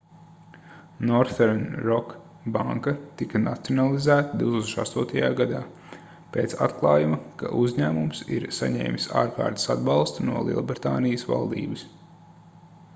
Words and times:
northern 1.09 1.59
rock 1.89 2.13
banka 2.55 2.93
tika 3.21 3.41
nacionalizēta 3.43 4.39
2008. 4.39 5.35
gadā 5.41 5.61
pēc 6.39 6.57
atklājuma 6.69 7.21
ka 7.43 7.53
uzņēmums 7.61 8.23
ir 8.39 8.47
saņēmis 8.61 9.07
ārkārtas 9.23 9.71
atbalstu 9.77 10.27
no 10.33 10.43
lielbritānijas 10.49 11.29
valdības 11.35 11.85